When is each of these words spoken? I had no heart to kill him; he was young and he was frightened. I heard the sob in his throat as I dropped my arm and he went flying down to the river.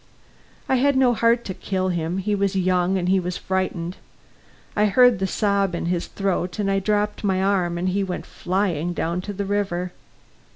I 0.67 0.77
had 0.77 0.97
no 0.97 1.13
heart 1.13 1.45
to 1.45 1.53
kill 1.53 1.89
him; 1.89 2.17
he 2.17 2.33
was 2.33 2.55
young 2.55 2.97
and 2.97 3.07
he 3.07 3.19
was 3.19 3.37
frightened. 3.37 3.97
I 4.75 4.85
heard 4.87 5.19
the 5.19 5.27
sob 5.27 5.75
in 5.75 5.85
his 5.85 6.07
throat 6.07 6.59
as 6.59 6.67
I 6.67 6.79
dropped 6.79 7.23
my 7.23 7.39
arm 7.43 7.77
and 7.77 7.89
he 7.89 8.03
went 8.03 8.25
flying 8.25 8.93
down 8.93 9.21
to 9.21 9.31
the 9.31 9.45
river. 9.45 9.91